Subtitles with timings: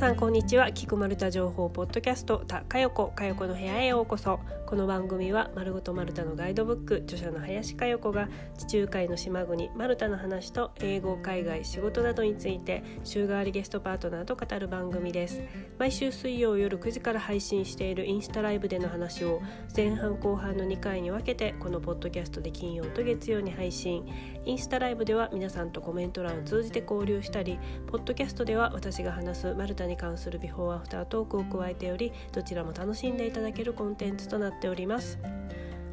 [0.00, 0.72] さんこんにちは。
[0.72, 4.40] 菊丸太情報ポッドキャストたかよこかよこの部屋へようこそ。
[4.64, 15.42] この番組は丸ごと丸太のガイドブック著者の林かよこが地中海の島国丸太の話と英語海外仕事などについて週替わりゲストパートナーと語る番組です。
[15.78, 19.42] 毎週水曜夜9時から配信しているインスタライブでの話を
[19.76, 24.06] 前半後半の2回に分けてこのポッドキャストで金曜と月曜に配信。
[24.46, 35.18] インスタライブでは皆さんとコメント欄を通じて交流したりポッドキャストでは私が話す丸太に関するビフォーアフタートークを加えておりどちらも楽しんでいただけるコンテンツとなっております。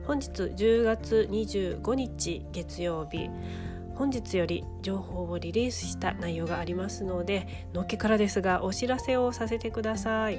[0.05, 3.29] 本日10月25日月曜日。
[3.97, 10.35] 本日より情報をリリースした内容がありますのでのっけからですがお知らせをさせてください、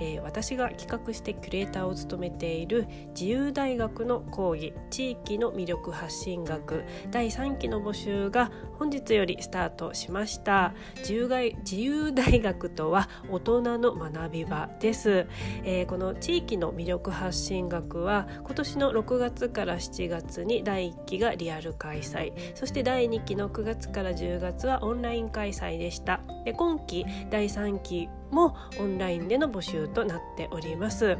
[0.00, 10.74] えー、私が企画してキュレーターを務めている自由大学の講義地域の魅力発信学第3期の募集が本日よりスタートしました。
[10.98, 11.28] 自由
[11.64, 15.26] 自由大学とは大人の学び場です、
[15.64, 22.32] えー、この地域の魅力発信学は今年の6月から7月に第1期がリアル開催。
[22.54, 26.20] そして第2期の9月から10月はオンライン開催でした。
[26.44, 31.16] で今期第3期もオンラインでの募集となっております、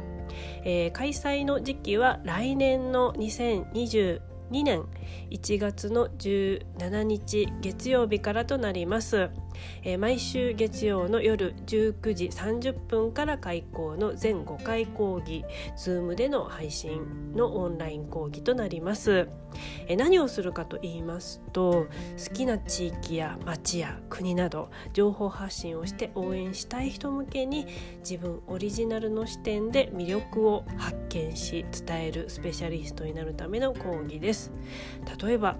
[0.63, 4.83] えー、開催の時期は来年の2022年
[5.29, 9.29] 1月の17日月曜日からとなります。
[9.83, 15.45] えー、毎週月曜の夜19時30分から開講の全5回講義
[15.77, 19.29] Zoom での配信のオンライン講義となります、
[19.87, 21.87] えー、何をするかと言いますと
[22.27, 27.67] 好きな地域や町や国など情報発信をして応援したい人向けに
[27.99, 34.51] 自分オリジナルの視点で魅力を発見し伝えるスペシャリストになるための講義です。
[35.23, 35.57] 例えば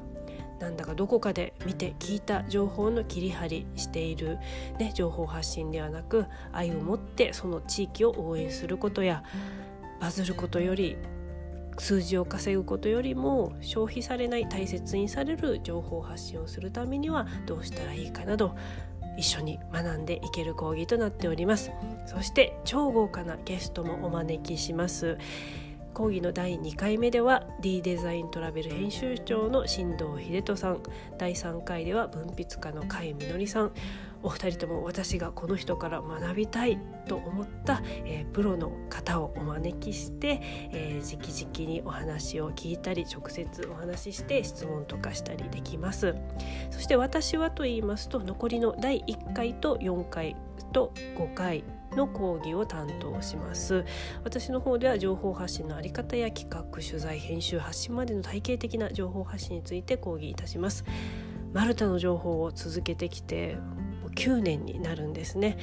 [0.59, 4.37] なんだかどこかで見て聞いた情報の切り張りしている、
[4.77, 9.23] ね、情報発信ではなく愛を持ってその地域を応援することや
[9.99, 10.97] バズることより
[11.77, 18.55] 数字を稼ぐことよりも消費されない大切にされる情報発信をするためにはどうしたらいいかなど
[19.17, 21.71] 一緒に学んでいける講義となっております。
[22.05, 25.17] そして超豪華なゲストもお招きします。
[25.93, 30.83] 講義の第2回目では D デザイントラベル編集長の新藤秀人さん。
[31.17, 33.71] 第3回では文筆家の甲斐みのりさん。
[34.21, 40.41] お二人とも私がこの人から学びたいと思った、えー、プロの方をお招きして、
[40.71, 46.15] えー、直々にお話を聞いたり直接お話しして質問とかしたりできます。
[46.69, 50.35] そして私はと言いますと残りの第1回と4回
[50.73, 51.63] と5回
[51.99, 53.83] の講義を担当します。
[54.23, 60.85] 私の方では情報発信のあり方や企画取材編集発信までの体系的な情報発信について講義いたします。
[61.53, 63.57] マルタの情報を続けてきて
[64.15, 65.57] 9年になるんですね。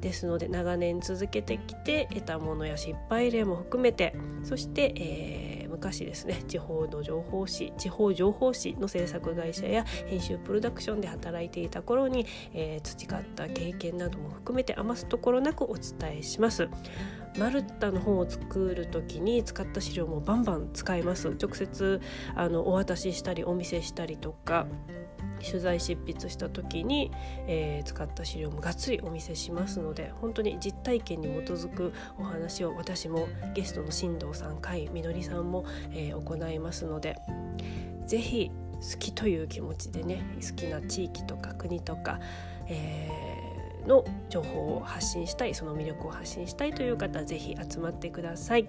[0.00, 6.40] ですので長年続けてきて得たものや失敗例も含めてそして、えー、昔ですね。
[6.46, 16.68] 地方の情報誌地方情報誌の制作会社や編集プロダクションで働いていた頃に、えー、培った経験なども含めて余すところなくお伝えします。
[17.36, 21.30] マルタの本を作る時に使った資料もバンバン使います。
[21.30, 22.00] 直接
[22.36, 24.66] あのお渡ししたりお見せしたりとか。
[25.42, 27.10] 取材執筆した時に、
[27.46, 37.16] えー、使った資料もがっつりお見せしますので本当に実体験に基づくお話を私もゲストの進藤さん甲斐みのりさんも、えー、行いますので
[38.06, 42.18] 是非好きという気持ちでね好きな地域とか国とか、
[42.66, 43.31] えー
[43.86, 48.68] の情報を発信したいその魅力を発信したいという方ぜひ集まってください。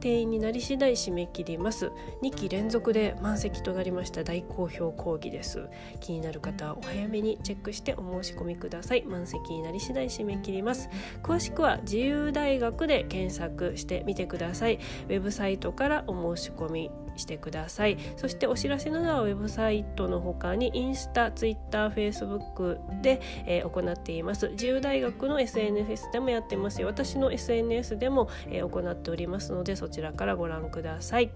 [0.00, 1.90] 定員になり次第締め切ります。
[2.22, 5.68] 2期連続で満席となりました大好評講義です。
[6.00, 9.04] 気になる方はお早めにチェックしてお申し込みください。
[9.04, 10.88] 満席になり次第締め切ります。
[11.22, 14.78] 詳しくは自由大学で検索してみてください。
[15.08, 17.98] ウェブサイトからお申し込みしてください。
[18.16, 24.48] そしてお知らせなどはウェブサイトの他にインスタ、ツイッター、フェイスブックで、えー、行っています。
[24.50, 26.88] 自由大学の SNS でもやってますよ。
[26.88, 31.30] 私の SNS でも、えー、行っておりますのでそちらからご覧ください。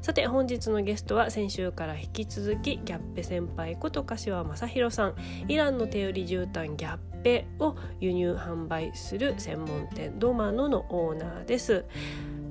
[0.00, 5.14] さて本日のゲストは先週から引き続きギャッペ先輩こと柏正弘さん。
[5.48, 11.84] イランの手売り絨毯ギャッペを輸入販売する専門店ドマノのオーナーです。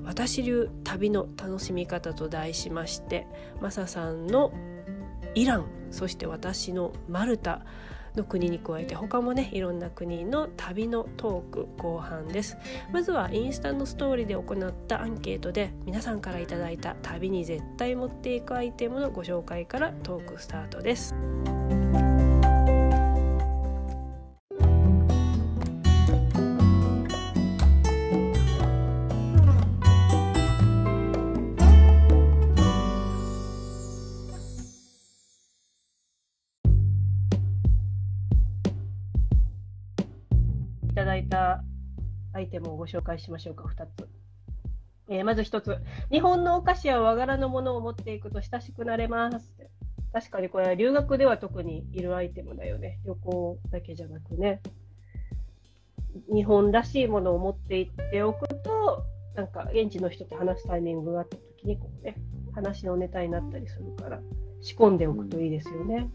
[0.04, 3.28] 私流旅の楽しみ方と題しまして
[3.62, 4.51] マサさんの
[5.36, 7.62] イランそして私のマルタ
[8.16, 12.57] の国に加えて他もねいろんな国の旅のトーク後半です
[12.92, 21.16] まずはインスタのストーリーで行ったアンケートで皆さんから頂いた旅に絶対持っていくアイテムのご紹介からトークスタートです。
[41.00, 41.63] ただいた
[42.34, 44.10] アイテムをご紹介しましょうか、2つ。
[45.07, 45.78] えー、まず1つ、
[46.12, 49.56] 日本のお菓子や和柄のものを持っていくと親しくなれます。
[50.12, 53.00] 確かにこれは留学では特にいるアイテムだよね。
[53.06, 54.62] 旅行だけじゃなくね。
[56.34, 59.04] 日本らしいものを持っていっておくと、
[59.36, 62.18] なんか現地の人と話すタイミングがあった時にこうね、
[62.54, 64.19] 話のネタになったりするから
[64.60, 66.10] 仕込んでおくといいですよね。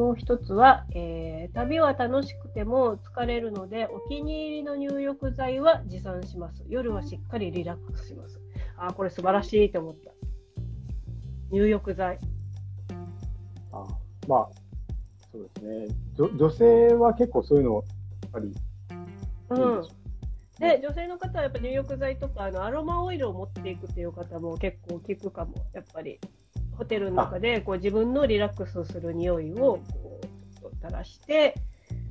[0.00, 6.64] もう一つは、えー、旅は楽しくても疲れるのでお気に入りの入浴剤は持参します。
[6.70, 8.40] 夜はしっかりリラックスします。
[8.78, 10.10] ああ、これ素晴らしいと思った。
[11.50, 12.18] 入浴剤。
[13.72, 13.86] あ
[14.26, 14.48] まあ、
[15.30, 15.94] そうですね。
[16.16, 17.84] 女性は結構そういうの、やっ
[18.32, 18.54] ぱり
[19.50, 19.82] うん。
[20.58, 26.18] で、女性の方はやっぱ入浴剤とかあのアロマオイルを持っていくっていう方も結構聞くかも、やっぱり。
[26.80, 30.20] ホテルの中でこう自分のリラックスする匂いをこ
[30.64, 31.54] う垂らして、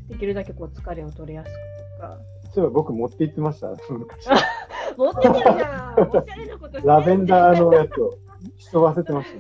[0.07, 1.55] できるだけこう疲れを取りやすく
[1.95, 2.17] とか。
[2.53, 4.27] そういえば僕持って行ってました、昔。
[4.95, 6.07] 持っててるじゃん。
[6.07, 8.13] おしゃれなことしてラベンダーのやつを
[8.57, 9.31] 人忘れてまし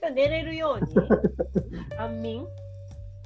[0.00, 0.10] た。
[0.10, 0.94] 寝れるように
[1.98, 2.46] 安眠？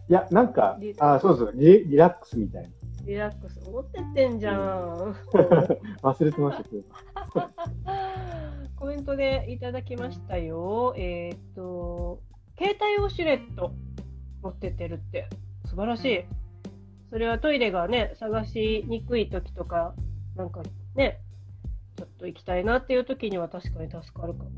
[0.09, 2.69] いや、なんか、あ、そうそうリ、リラックスみたいな。
[3.07, 5.15] リラックス持ってってんじゃん。
[6.03, 6.83] 忘れてましたけど。
[9.03, 10.95] ントでいただきましたよ。
[10.97, 12.21] えー、っと、
[12.57, 13.73] 携帯ウォシュレット
[14.43, 15.29] 持ってってるって
[15.67, 16.25] 素晴らしい。
[17.11, 19.95] それはトイレがね、探しにくい時とか、
[20.37, 20.63] なんか
[20.95, 21.21] ね、
[21.97, 24.51] ちょっと行きたいなっていう時には確かに助かるかも。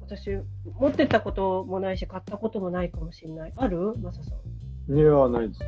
[0.00, 0.30] 私、
[0.78, 3.52] 持ってったこともないし、買ったこともないかもしれない。
[3.56, 3.94] ある？
[3.98, 4.30] マサさ
[4.88, 4.96] ん。
[4.96, 5.66] いや、ないですね。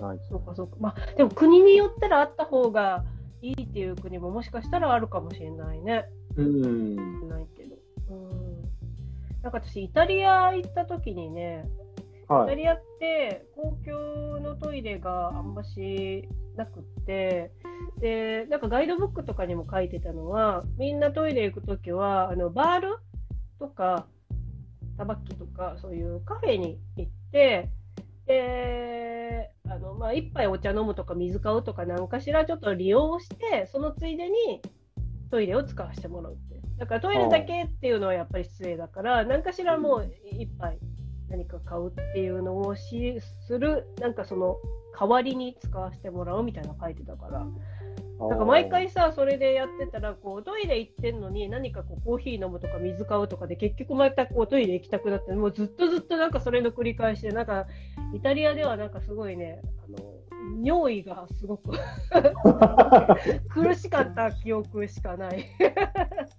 [0.00, 0.18] ない。
[0.28, 0.76] そうかそうか。
[0.80, 3.04] まあ、でも国によったらあった方が
[3.40, 6.06] いいっていう国ももしかしたらあるかもしれないね。
[6.36, 7.28] うん。
[7.28, 7.46] ない。
[9.48, 11.64] なんか私、イタリア行った時にね、
[12.28, 17.50] はい、イタリアって公共のトイレがあんましなくって、
[17.98, 22.98] で、なんかガイドブックとかにも書いてたのは、みんなトイレ行く時は、あの、バール
[23.58, 24.06] とか、
[24.98, 27.70] タバッキとか、そういうカフェに行って、
[28.26, 34.60] で、あの、まあ、一杯お茶飲むとか水買うとか何かしらちょっと利用して、そのついでに
[35.30, 36.36] トイレを使わせてもらう。
[36.78, 40.78] だからトイレだけっていうのはやっぱり失礼だから、何かしらもう一杯
[41.28, 44.56] 何か買うっていうのをしする、なんかその
[44.98, 47.46] 代わりに使わせてもらうみたいなの書いてたから、
[48.20, 57.66] なんか毎回さ、それでやってたら、こう、トイレ行ってんのに、何かこう、コーヒー飲むとか水買うとかで、結局またこう、トイレ行きたくなって、もうずっとずっとなんかそれの繰り返しで、なんか、
[58.12, 59.98] イタリアではなんかすごいね、あの、
[60.64, 61.70] 尿意がすごく
[63.48, 65.44] 苦しかった記憶しかない。
[65.60, 66.37] あ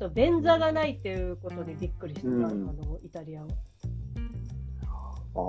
[0.00, 3.48] と、便座がないっていうことにびっくりした、うん、あの、イタリアは。
[5.36, 5.42] ああ。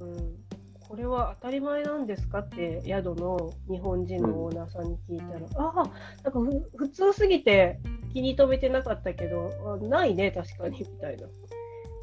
[0.00, 0.36] うん。
[0.88, 5.90] これは当たり前なんですかって宿の日本人のオーナーさんに聞いたら、うん、ああ、
[6.22, 7.80] なんか普通すぎて
[8.12, 9.50] 気に留めてなかったけど、
[9.82, 11.28] あないね、確かにみたいな。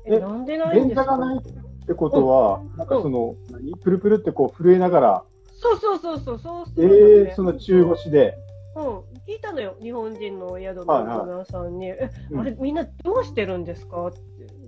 [0.07, 1.05] え、なんでないんですか？
[1.05, 3.77] がないってことは、なんかその、うん、何？
[3.77, 5.23] プルプルってこう震えながら、
[5.55, 8.37] そうそうそうそう、そうする、ね、えー、その中腰で。
[8.75, 14.07] うん、聞いたのよ、日本人の宿のオーナーさんに、はいはい、え、あれ、みんなどうしてるんですか？
[14.07, 14.17] って、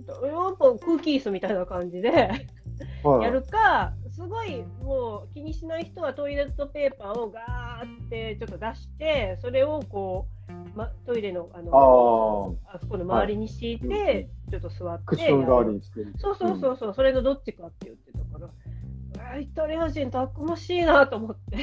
[0.06, 2.46] やっぱ空気椅子みたいな感じで。
[3.04, 15.04] やるか、すごいもう気にしない人はトイレットペーパーをガーってちょっと出して、それをこう、ま、トイレのあのあそこの周りに敷いて、はい、ちょっと座って。
[15.06, 16.12] クッション代わりにしてる。
[16.18, 18.46] そうそうそうそう、うん、それのどっちかって言ってたか
[19.18, 21.56] ら、あイタリア人たくましいなと思って。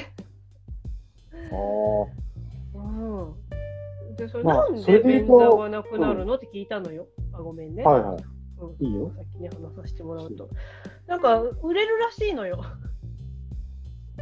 [1.34, 2.29] ああ。
[2.74, 4.16] うん。
[4.16, 7.08] で、それなんで便座がなくなるの、って聞いたのよ？
[7.34, 7.84] あ、ごめんね。
[7.84, 8.24] はいはい。
[8.60, 9.12] うん、いいよ。
[9.16, 10.50] 先に話させてもらうと。
[11.08, 12.62] なんか、売れるらしいのよ。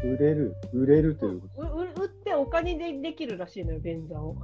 [0.04, 4.36] 売れる売れるということ売ってお金でできるらしいのよ、便座を。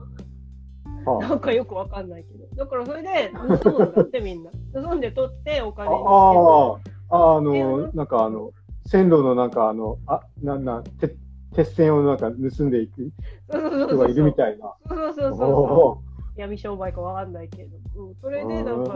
[1.06, 2.48] はあ、なんかよくわかんないけど。
[2.56, 3.32] だからそれで
[3.62, 4.52] 盗むんだってみんな。
[4.74, 8.52] 盗んで取ってお金にしてああ、あの、なんかあの、
[8.86, 11.16] 線路のなんかあの、あ、なんなん、鉄
[11.54, 13.12] 鉄線をなんか盗んでいく
[13.50, 14.76] 人がいるみたいな。
[14.88, 16.04] そうそうそうそ
[16.36, 16.40] う。
[16.40, 17.78] 闇商売かわかんないけど。
[17.96, 18.96] うん、それでなんか、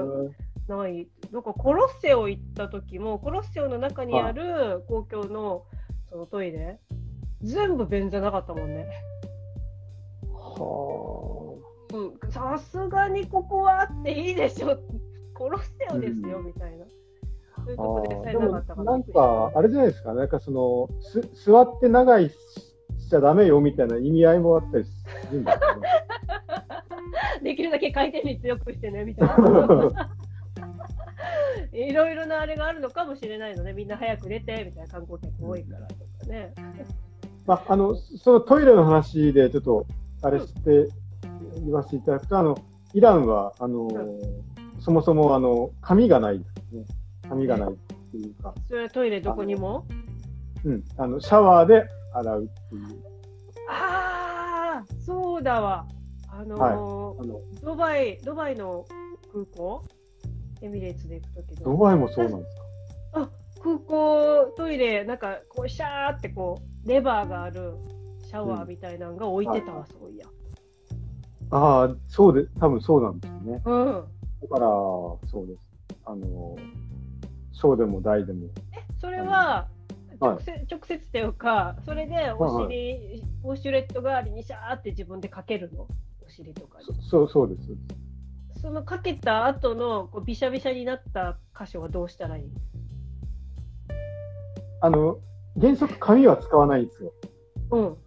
[0.68, 1.08] ない。
[1.32, 5.64] なんかコロッセオ行った時も、コロッセオの中にある公共の
[6.10, 6.80] そのトイレ、
[7.42, 8.88] 全部便座なかったもんね。
[10.34, 11.60] は
[11.94, 11.96] あ。
[11.96, 14.78] うん、さすがにここはあっていいでしょ。
[15.34, 16.86] コロッセオですよ、うん、みたいな。
[17.68, 22.36] そういうとこでさえなかったかなんか、あれじゃないですか、なんかその、す座って長いし
[23.10, 24.92] ちゃダメよみたいな意味合いもあったりす
[25.32, 25.90] るんだけど、ね、
[27.44, 30.10] できるだけ回転率よくしてね、みたいな。
[31.74, 36.54] いろいろなあれがあるのかもしれないので、みんな早く出てみたいな観光客多いからとかね。
[37.46, 39.86] まあ、あの、そのトイレの話でちょっと、
[40.22, 40.90] あれして
[41.64, 42.58] 言わせていただくと、あの、
[42.94, 43.90] イランは、あの、
[44.80, 46.86] そもそも、あの、紙がないですね。
[47.30, 47.74] 紙がないっ
[48.12, 48.54] ていうか。
[48.68, 49.86] それはトイレどこにも？
[50.64, 50.84] うん。
[50.98, 53.04] あの、シャワーで洗うっていう。
[53.70, 55.86] ああ、そうだわ。
[56.30, 56.76] あのーはい、あ
[57.26, 58.86] のドバイ、ドバイの
[59.34, 59.84] 空港？
[60.62, 62.64] エミレーツで行くときドバイもそうなんですか？
[63.22, 63.30] あ、
[63.62, 67.76] 空港トイレ、なんか、こう、シャーってこう、レバーがある
[68.26, 70.26] シャワーみたいなのが置いてたわ、うん、そういや。
[71.52, 73.62] ああ、そうで、多分そうなんですよね。
[73.66, 73.86] うん。
[74.42, 75.62] だから、そうです。
[76.06, 76.56] あの、
[77.58, 78.48] 小でも大でも。
[78.74, 79.68] え、それは、
[80.20, 85.88] 直接、はい、直接っていうか、それでお尻、はい、ウォシュレット代わりにシャーって自分でかけるの？
[86.26, 86.86] お尻とかに。
[87.02, 87.70] そう、そうです。
[88.62, 92.52] そのかけた後のこうびしゃびしゃになった箇所はどうしたらいい？
[94.82, 95.18] あの、
[95.60, 97.12] 原則紙は使わないんですよ。
[97.72, 97.98] うん。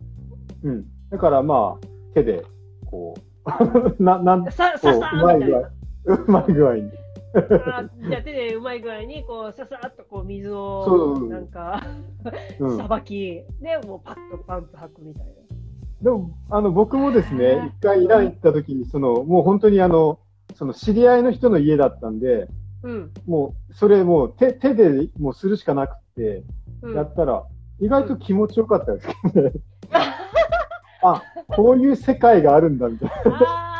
[0.62, 0.86] うん。
[1.10, 2.44] だからまあ、手で、
[2.86, 3.14] こ
[3.98, 5.60] う、 な、なん、さ、ささうまい具合、
[6.04, 6.99] うまい具合に。
[7.32, 11.82] あじゃあ手でうまい具合にこうささっとこう水をなんか
[12.76, 15.32] さばきでもうパッとパンツ履くみたいな。
[16.02, 20.18] でもあの僕もですね一回イラン行った時にそのもう本当にあの
[20.56, 22.48] その知り合いの人の家だったんで、
[22.82, 26.42] うん、もうそれもう手手でもうするしかなくて、
[26.94, 27.44] やったら
[27.80, 29.52] 意外と気持ちよかったですね。
[31.02, 33.76] あこういう世界があるんだみたいな。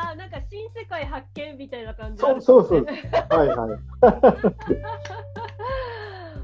[0.91, 2.85] 界発見みたいな感じ、ね、そうそうそう。
[2.85, 3.79] はいはい。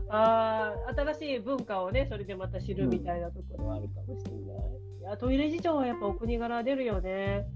[0.09, 4.41] ああ、新しい文化をね、それでまた知るみたいなところはあるかもしれない。
[4.41, 7.49] うん、いや、トイレ事情はやっぱお国柄出るよね。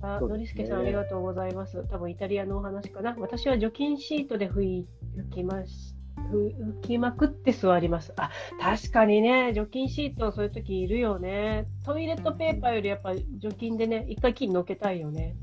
[0.00, 1.84] あ、のりすけさんありがとうございます。
[1.88, 3.16] 多分イタリアのお話かな。
[3.18, 5.96] 私は除菌シートで拭い拭きまし
[6.30, 8.12] 拭きまくって座ります。
[8.16, 8.30] あ、
[8.60, 11.66] 確かにね、除菌シートそういう時いるよね。
[11.84, 15.36] トイレットペーパーよりやっぱ除菌でね、一回菌のけたいよね。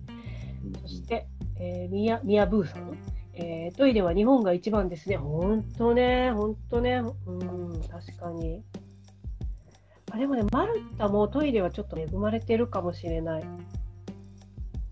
[0.82, 1.28] そして、
[1.60, 2.98] えー、ミヤミヤブーさん、
[3.34, 5.18] えー、トイレは日本が一番ですね。
[5.18, 8.64] 本当ね、本当ね、うん、確かに。
[10.12, 13.44] あでもね、マルタもトイレはちょっと恵まれてるかもしれない。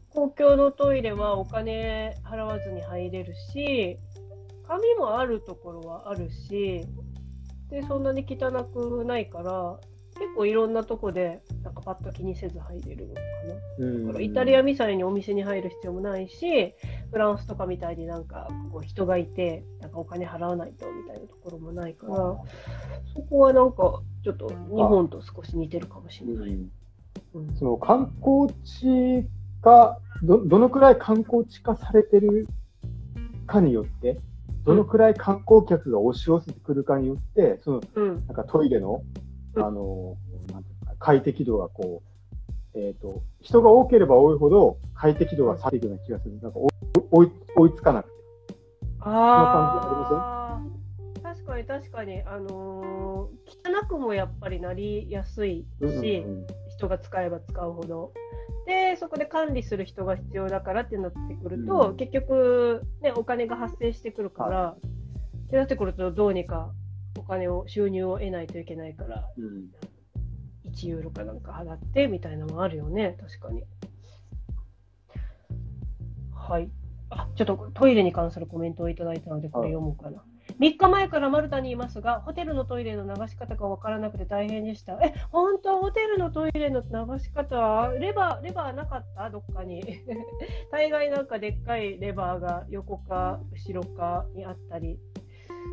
[0.10, 3.98] 公共のトイレはお金払わずに入れるし、
[4.68, 6.86] 紙もあるところはあるし、
[7.70, 9.80] でそんなに汚くないから、
[10.20, 13.22] 結構いろんなとこでなんかパッと気にせず入れるのか
[13.79, 14.08] な。
[14.08, 16.75] だからイタリアみたいにお店に入る必要もないし、
[17.12, 26.58] フランスとかみたいになんかこう人がいて、なんかお金払わないとみたいなところもないから、そこはなんかちょっと日本と少し似てるかもしれない。
[27.34, 29.27] うん、その観光地
[29.62, 32.48] がど、どのくらい観光地化されてる
[33.48, 34.20] かによって、
[34.63, 39.01] どのくらい観光客が押し寄せてくるかによって、その、なんかトイレの
[39.55, 40.17] あの、
[40.51, 42.01] なんていうか、快適度がこ
[42.75, 46.39] う、えっ、ー、と、人が多ければ多いほど快適度が下がっていくような気がする。
[46.41, 46.60] なんか
[47.12, 48.15] 追い追いつかなくて。
[49.01, 50.33] ああ。
[51.22, 56.00] 確かに確かに、あのー、汚くもやっぱりなりやすいし、うんうんう
[56.43, 58.13] ん、人が使えば使うほど。
[58.65, 66.72] で、そこで管理する人が必要だからってなってくると、うん、結局、ね、お金が発生してくるから、はい、ってなってくると、どうにか
[67.24, 69.70] お金を収入を得ないといけないから、うん、
[70.72, 73.63] 1ユーロかなんか払ってみたいなのもあるよね確かに。
[76.36, 76.70] はい。
[77.10, 80.24] あちょっとトイレに関するコメントをいただいたのでこれ読もうかな、
[80.60, 84.94] 3日前からマルタにいますが、ホテルのトイレの流し方が分からなくて大変でした。
[84.94, 89.30] え、本当、ホテルのトイレの流し方、レバー、レバーなかった？
[89.30, 89.84] どっかに。
[90.72, 95.00] 大概なんかでっかいレバーが横か後ろかにあったり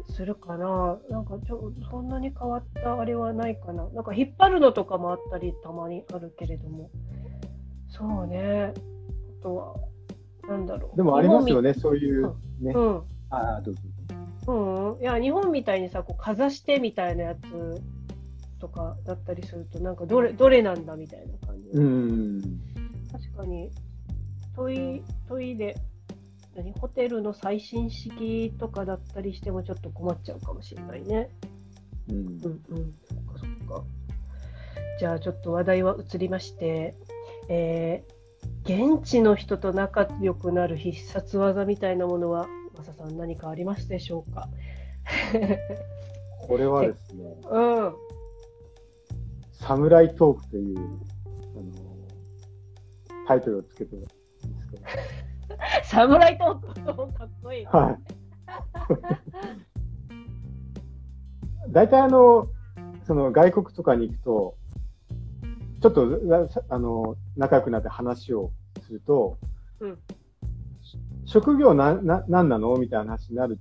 [0.08, 3.88] するかななんかちょそんなに変わったあれはないかな。
[3.90, 6.90] なんか引っ張るのとかもあったりたまにあるけれども。
[7.88, 8.72] そうね。
[9.40, 9.74] あとは
[10.48, 10.96] なんだろう。
[10.96, 13.80] でもありますよねそういうね、うん、ああどうぞ。
[14.46, 17.80] うん、いや日本みたいにさこうかざしてみたいなやつ
[18.58, 21.68] とかだったりするとなんかどれどれなんだみたいな感じ。
[21.70, 22.42] うん。
[23.12, 23.70] 確かに
[24.54, 25.76] トイトイレ
[26.56, 31.30] 何ホテルの最新式とかだったりしてもちょっと困っちゃうかもしれないね。
[32.08, 33.84] うん、うんうんそっかそっか。
[34.98, 36.94] じゃあちょっと話題は移りまして、
[37.48, 44.48] えー、現地の人と仲良くなる必殺技みたいなものはマサさん何かありますでしょうか？
[46.46, 47.94] これはですね、 うん、
[49.52, 51.72] サムライトークというあの
[53.26, 54.82] タイトルをつけてるんですけど。
[55.90, 57.64] サムライトークかっこいい。
[57.64, 57.98] はい。
[61.72, 62.46] 大体あの、
[63.08, 64.54] その外国とかに行くと、
[65.82, 66.06] ちょっと
[66.68, 68.52] あの仲良くなって話を
[68.86, 69.36] すると、
[69.80, 69.98] うん
[71.26, 72.76] 職業なな何なの？
[72.76, 73.58] みたいな話になる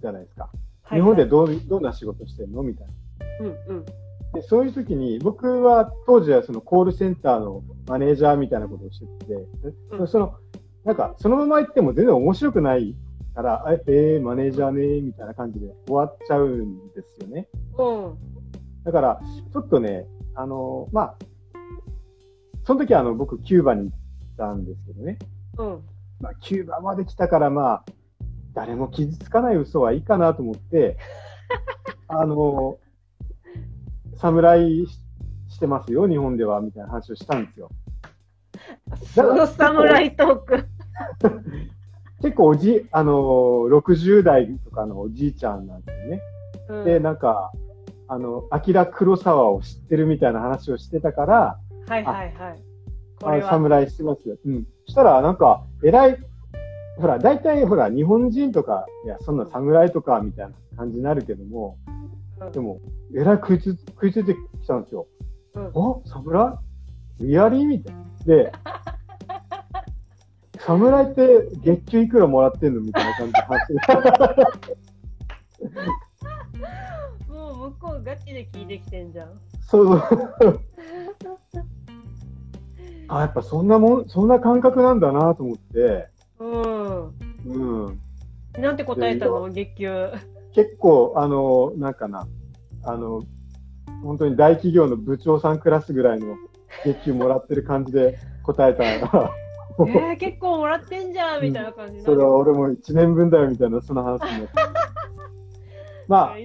[0.00, 0.50] じゃないですか。
[0.82, 2.62] はい日本でどうどんな仕事してるの？
[2.62, 2.92] みたいな。
[3.46, 3.84] うんうん
[4.34, 9.46] でそういう時に、僕は当時はそのコールセンターのマネージャーみたいなことをしてて、
[9.92, 10.34] うんその、
[10.88, 12.94] なんか、そのまま言っても全然面白くない
[13.34, 17.46] から、あえー、マネージャーね、みたいな感じで終わっちゃうんですよね。
[17.76, 18.18] うん
[18.84, 19.20] だから、
[19.52, 21.16] ちょっとね、あの、まあ、
[22.64, 23.98] その時はあの、僕、キューバに行っ
[24.38, 25.18] たんですけどね。
[25.58, 25.82] うん
[26.20, 27.84] まあ、キューバまで来たから、まあ、
[28.54, 30.96] 誰も傷つかない嘘はいいかなと思って、
[32.08, 32.78] あの、
[34.16, 35.02] 侍し
[35.50, 37.68] してますよ、日本では、みたいな話をしたんですよ。
[39.14, 40.77] その侍トーク。
[42.22, 46.20] 結構おじ、あの、60代とかのおじいちゃんなんですよね。
[46.68, 47.52] うんで、なんか、
[48.08, 52.62] あの、アキラ黒沢を知ってるみたいな話をしてたから、はいはいはい。
[53.20, 53.50] こあれは。
[53.50, 54.36] 侍してますよ。
[54.44, 54.66] うん。
[54.86, 56.18] したら、なんか、偉い、
[56.96, 61.90] ほら、大体、ほら、日本人とか、いや、そんな侍とか、みたいな感じになるけども、う
[62.46, 62.80] んでも、
[63.14, 65.06] えらい食いつ、食いついてきたんですよ。
[65.54, 65.70] うんあ
[66.04, 66.58] 侍
[67.20, 68.04] リアリーみたいな。
[68.24, 68.52] で、
[70.68, 73.72] 侍って月給いくらもらってんのみたいな感じで話
[77.26, 79.40] もう向こうガチで聞いてきてんじゃん。
[79.62, 79.94] そうそ
[80.46, 80.60] う。
[83.08, 87.14] あ、やっぱそんなもん、そんな感覚なんだなと思って、うん。
[87.46, 88.00] うん。
[88.58, 89.48] なんて答えたの？
[89.48, 90.10] 月給。
[90.52, 92.28] 結構、あの、なんかな、
[92.84, 93.22] あの、
[94.02, 96.36] 本当に大企業の部長さんクラスぐらいの
[96.84, 99.30] 月給もらってる感じで答えたら、
[99.86, 104.48] えー、 結構もらってんじゃんみたいな感じになるそれは俺も1年分だよみたいな、その話になって。
[106.08, 106.36] まあ、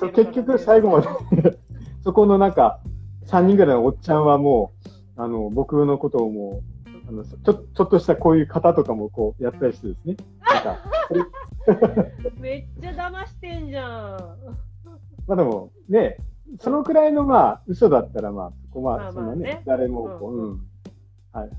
[0.00, 1.58] そう結局最後まで
[2.02, 2.80] そこのなんか、
[3.26, 4.72] 3人ぐらいのおっちゃんはも
[5.16, 6.76] う、あの、僕のことをもう、
[7.08, 10.16] あのちょちょっとしたこういう型とかもこうやったりしてですね。
[12.40, 14.18] めっちゃ騙してんじゃん。
[15.28, 16.16] まあでも、ね、
[16.60, 20.60] そのくらいのまあ、嘘だったらまあ、そこまあは、そんなね、誰もこう、うんうん。
[21.32, 21.50] はい。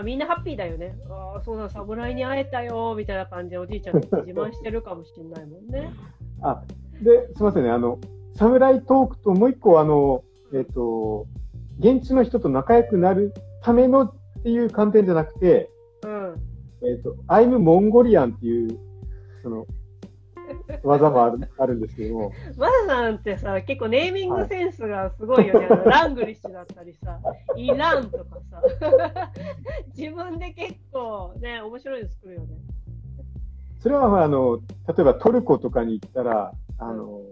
[0.00, 0.96] まあ、みんなハッピーだよね。
[1.10, 5.92] ああ、そうだ、侍に会えたよみたいな感じでおじいちゃんに自慢してるかもしれないもんね。
[6.40, 6.62] あ、
[7.02, 7.98] で、すみませんね、あの、
[8.34, 11.26] サムライトークともう一個、あの、えっ、と、
[11.80, 15.68] 現地の人と仲良くなるためのっていう観点じゃなくて、
[16.02, 16.34] うん。
[16.82, 18.78] えっ、と、アイムモンゴリアンっていう、
[19.42, 19.66] その、
[20.82, 25.68] 技もあるあるんですけども、マナさんってさ、結構ネーミングセンスがすごいよね。
[25.70, 27.18] あのラングリッシュだったりさ、
[27.56, 28.62] イランとかさ。
[29.96, 32.56] 自分で結構ね、面白いの作るよね。
[33.80, 37.22] それはまああの、例えばトルコとかに行ったら、あの、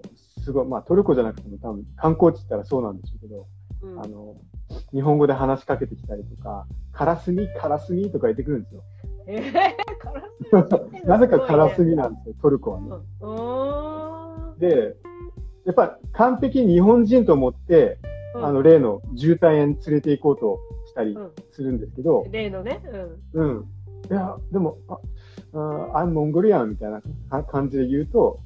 [0.42, 3.46] すごい、まあトルコじゃなくても多分観光地行ったらそうなんでしょうけど、
[3.83, 4.35] うんあの、
[4.92, 8.83] 日本語で話しかけてきたりとか、カラスミ、カラスミとか言ってくるんですよ。
[9.29, 9.53] え
[11.05, 12.88] なぜかカラスミなんですよ、トルコはね。
[14.59, 14.97] で、
[15.64, 17.99] やっぱ完璧に日本人と思って、
[18.35, 18.47] うん。
[18.47, 21.33] あの、例の渋滞園連れて行こうとしたりうん。
[21.51, 22.81] するんですけど、例のね、
[23.35, 23.47] うん。
[23.57, 23.64] うん。
[24.11, 24.99] いや、でも、あ、
[25.53, 28.41] あ、I'm Mongolian みたいなか感じで言うと、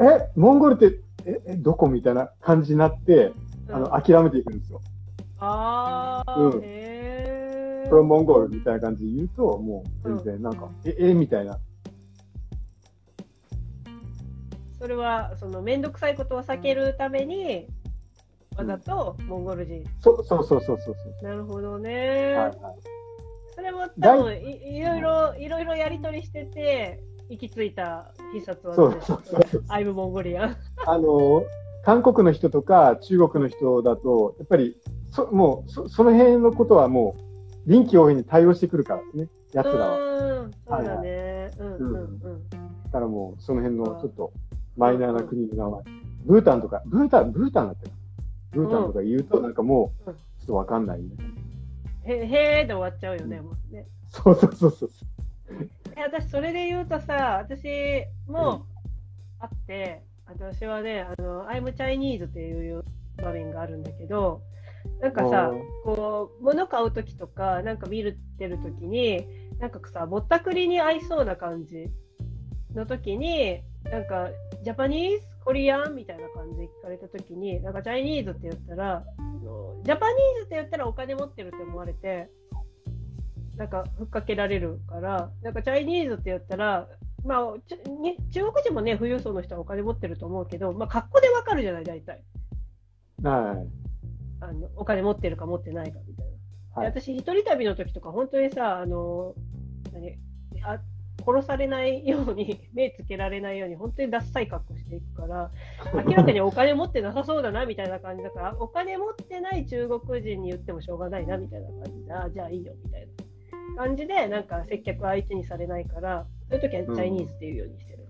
[0.00, 3.32] え、モンゴルって、え、えどこみたいな感じになって、
[3.68, 4.80] あの、うん諦めていくんですよ。
[5.38, 6.62] あー、うん。
[6.62, 11.58] へー from モンゴルみたいな感じで言うと、もう全然なんか、え、え、みたいな。
[14.78, 17.66] それは、その、めんどくさいことを避けるために、
[18.56, 19.84] わざとモンゴル人。
[20.00, 21.24] そうそうそうそうそうそう。
[21.24, 22.34] なるほどね。
[22.34, 22.56] はいはい。
[23.54, 29.06] それも多分いいろいろいろいろやり取りしてて行き着いた必殺技です。
[29.06, 30.56] そうそうそうアイムモンゴリアン。
[30.86, 31.42] あの、
[31.82, 34.76] 韓国の人とか中国の人だと、やっぱり、
[35.10, 37.25] そもうそ、その辺のことはもう、
[37.66, 39.98] 臨機応変に対応してくるからですね、奴らは。
[40.44, 41.50] うん、そうだね。
[41.58, 42.42] うんうんうん。
[42.84, 44.32] だからもう、その辺のちょっと
[44.76, 45.82] マイナーな国の名前。
[46.26, 47.96] ブータンとか、ブータン、ブータンだったかな
[48.52, 51.32] ブータンとか言うと、なんかもう、ちょうんっとわかんないみたいな。
[52.04, 53.86] へへーで終わっちゃうよね、もうね。
[54.08, 54.90] そうそうそうそう。
[55.96, 58.66] え私、それで言うとさ、私も
[59.40, 62.84] あって、私はね、あの、I'm Chinese っていう
[63.16, 64.42] 場面があるんだけど、
[65.00, 65.52] なんかさ
[65.84, 69.26] こう、物買うときとか、なんか見るってるときに、
[69.58, 71.88] なんかさ、ぼったくりに合いそうな感じ
[72.74, 74.28] のときに、なんか、
[74.62, 75.26] ジャパニーズ？
[75.44, 75.94] コリアン？
[75.94, 79.04] みたいな感じで聞かれたときに、なんか、チャイニーズって言ったら、
[79.84, 82.28] ジャパニーズって言ったらお金持ってるって思われて、
[83.56, 86.88] なんか、ふっかけられるから、なんか、チャイニーズって言ったら、
[87.24, 92.22] まあ、ちね、中国人もね、富裕層の人はお金持ってると思うけど、まあ、格好でわかるじゃない、大体。
[93.22, 93.85] はい。
[94.48, 96.82] あのお金持ってるか持ってないかみたいな。
[96.82, 96.92] はい。
[96.92, 99.34] で私、一人旅の時とか、本当にさ、あの
[99.92, 100.18] 何
[100.62, 100.80] あ
[101.24, 105.50] 殺されないように、目つけられないように、本当にダッサい格好していくから、
[106.06, 113.08] 明らかにお金持ってなさそうだなみたいな感じだから、お金持ってない中国人に言ってもしょうがないなみたいな感じで、あじゃあいいよみたい
[113.76, 118.06] な感じで、なんか接客相手にされないから、そういう時はチャイニーズっていうようにしてる。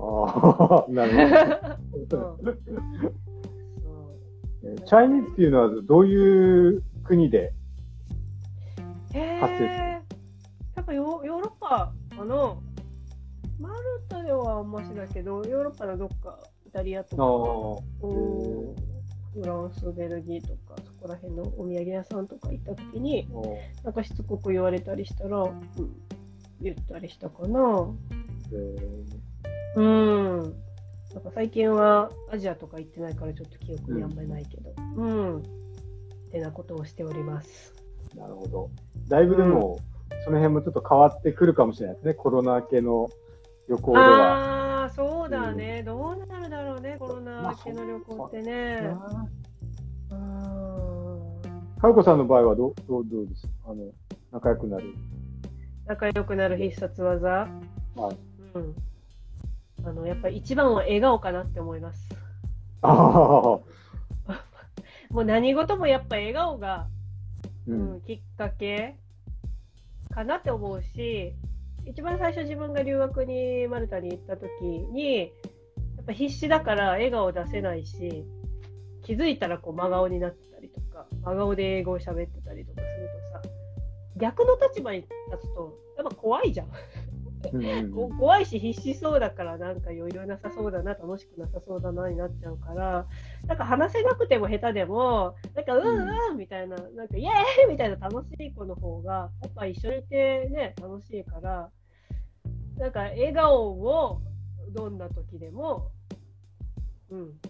[0.00, 2.38] ああ、なるほど。
[2.42, 3.27] うん
[4.86, 7.52] チャイニーズっていうのはどういう国で
[9.14, 10.02] へ発生するえ。
[10.76, 12.56] やっぱヨヨーロッパかな。
[13.58, 13.76] マル
[14.08, 18.06] タではあんましだけど、ヨーロッパのどっか、イタリアとか、
[19.34, 23.28] フランス、ベルギーとか、そこら辺のお土産屋さんとか行った時に、
[23.82, 23.84] あ。
[23.84, 25.60] なんかしつこく言われたりしたら、うん、
[26.60, 27.88] 言ったりしたかな。
[28.52, 28.76] え
[29.76, 30.54] うん。
[31.18, 35.38] なんか最近はアジアとか行ってないからちょっと記憶にあんまりないけど、うん。
[35.38, 35.42] っ
[36.30, 37.74] てなことをしております。
[38.14, 38.70] ーなるほど。
[39.08, 39.80] だいぶでも、
[40.24, 42.14] その辺もちょっと変わってくるかもしれないですね。
[42.14, 43.08] コロナ明けの
[43.68, 44.04] 旅行では。
[44.82, 48.94] ああ、そうだね、どうなるだろうね、コロナ明けの旅行ってね。
[50.12, 50.18] うん
[51.80, 53.48] かよこさんの場合はどうどうどうです？
[53.64, 53.92] あの
[54.30, 54.94] 仲良くなる。
[55.86, 57.48] 仲良くなる必殺技、は
[58.12, 58.16] い、
[58.54, 58.74] うん、
[59.88, 62.08] あのやっぱり一番は笑顔かなって思います。
[62.82, 62.92] ああ、
[65.10, 66.86] もう何事もやっぱ笑顔が、
[67.66, 68.00] ううんん。
[68.02, 68.96] きっかけ
[70.10, 71.34] かなって思うし、
[71.86, 75.20] 一番最初自分が留学にマルタに行った時に、
[75.96, 78.26] やっぱ必死だから笑顔出せないし、
[79.02, 83.54] 気づいたらこう真顔になってたりとか、真顔で英語を喋ってたりとかするとさ、
[84.18, 85.08] 逆の立場に立
[85.48, 86.68] つと、やっぱ怖いじゃん。
[87.52, 93.06] うん 怖いし必死そうだからなんか余裕なさそうだな楽しくなさそうだなになっちゃうから
[93.46, 101.70] なんか話せなくても下手でもなんかうんうんみたいななんかイエーイみたいな楽しい子の方がやっぱ一緒にいてね楽しいから
[102.78, 104.20] なんか笑顔を
[104.72, 105.90] どんな時でも
[107.10, 107.40] うん。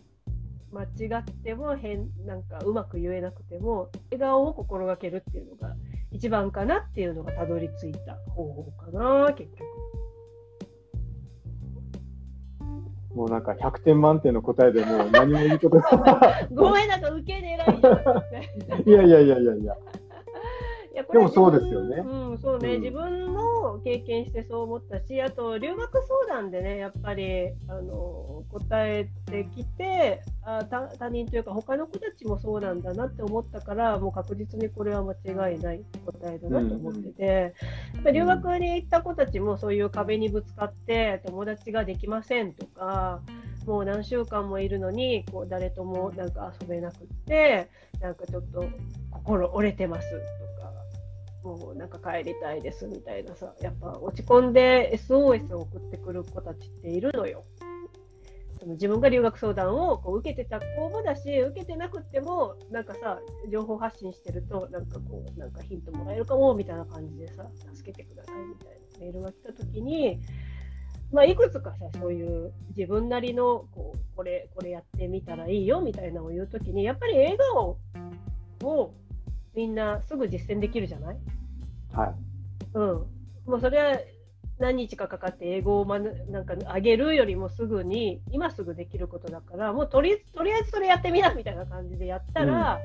[0.71, 5.75] 間違っても変なんかうまく言えなくても笑顔を心がけるっていうのが
[6.11, 9.67] 一番かなっていうのがたどり着いた方法かな結局。
[13.15, 16.47] もうなんか100点満点の答えでもう何も言うことが。
[16.55, 18.89] ごめん、なんか受け狙いじゃん。
[18.89, 19.77] いやいやいやいやいや。
[21.13, 21.97] でもそうですよね。
[21.97, 22.83] うん、そうね、うん。
[22.83, 25.91] 自分も経験してそう思ったし、あと留学
[26.27, 37.23] 相談でね、やっぱりあの答えてきてあ他、他人というか、他の子たちもそうなんだなって思ったから、もう確実にこれは間違いない答えだなと思ってて、
[37.95, 43.23] やっぱり留学に行った子たちもそういう壁にぶつかって、友達ができませんとか、
[43.67, 47.69] もう何週間もいるのにこう誰ともなんか遊べなくって
[48.01, 48.65] なんかちょっと
[49.11, 50.17] 心折れてますと
[51.57, 57.45] かもうなんか帰りたいですみたいなさやっぱ落ち込んで SOS を送ってくる子たちっているのよ。
[58.61, 63.21] その自分が留学相談をこう受けてた子もだし受けてなくてもなんかさ
[63.53, 70.21] 情報発信してるとなんかこうなんかヒントもらえるかもみたいな感じでさ助けてくださいみたいなメールが来た時に
[71.11, 77.79] まあ、いくつかさ、そういう自分なりのこうこれ、これやってみたらいいよみたいなのを言うときに、やっぱり笑顔
[78.65, 78.95] を
[79.55, 81.19] みんなすぐ実践できるじゃない？
[81.93, 82.15] はい。
[82.75, 82.85] うん。
[83.47, 83.99] もうそれは
[84.59, 92.81] 何日かかかって英語をまぬなんか上げるよりもすぐに、今すぐできることだから、もうとりとりあえずそれやってみなみたいな感じでやったら、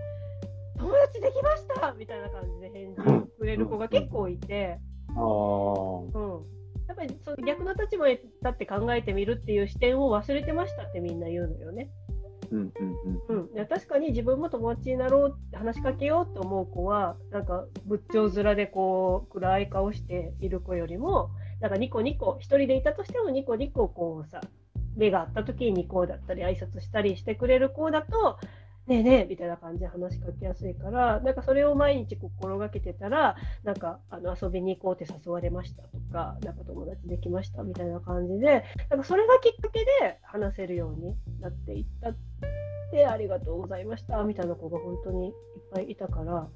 [0.78, 4.80] 友達できましたみたいな感じで返事をくれる子が結構いて。
[5.10, 5.20] ああ。
[5.20, 6.46] うん、
[6.88, 11.90] やっぱりそう逆の立場に立って考えてみるっていう視点を忘れてましたってみんな言うのよね。
[12.54, 12.74] うん
[13.30, 13.68] うんうん。
[13.68, 24.42] 確かに自分も友達になろうって話しかけようと思う子はなんか仏頂面でこう暗い顔している子よりもなんかニコニコ1人でいたとしてもニコニコこうさ
[24.96, 28.38] 目が合った時にニコだったり挨拶したりしてくれる子だと
[28.88, 42.12] ねえねえみたいな感じで話しかけやすいからなんかそれを毎日心がけてたらなんかあの遊びに行こうって誘われましたとかなんか友達できましたみたいな感じでなんかそれがきっかけで話せるようになっていった
[42.92, 45.34] でありがとうございましたみたいな子が本当にいっ
[45.74, 46.48] ぱいいたから